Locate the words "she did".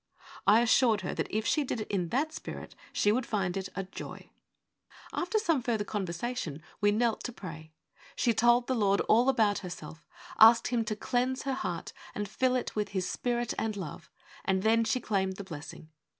1.45-1.81